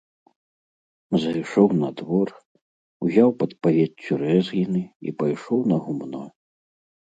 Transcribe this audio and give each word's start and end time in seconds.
Зайшоў 1.25 1.67
на 1.81 1.89
двор, 1.99 2.27
узяў 3.07 3.29
пад 3.43 3.51
павеццю 3.63 4.13
рэзгіны 4.25 4.81
і 5.07 5.17
пайшоў 5.23 5.59
на 5.75 5.83
гумно. 5.87 6.23